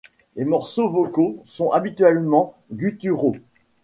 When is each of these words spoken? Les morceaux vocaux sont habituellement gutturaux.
Les 0.35 0.45
morceaux 0.45 0.89
vocaux 0.89 1.43
sont 1.45 1.69
habituellement 1.69 2.55
gutturaux. 2.73 3.35